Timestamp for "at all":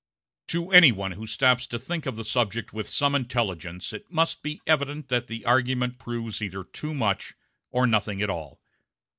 8.23-8.59